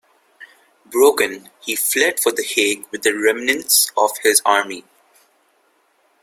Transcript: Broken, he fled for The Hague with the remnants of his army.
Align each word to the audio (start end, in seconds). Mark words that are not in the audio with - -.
Broken, 0.87 1.51
he 1.59 1.75
fled 1.75 2.19
for 2.19 2.31
The 2.31 2.41
Hague 2.41 2.87
with 2.91 3.03
the 3.03 3.11
remnants 3.13 3.91
of 3.95 4.09
his 4.23 4.41
army. 4.43 4.83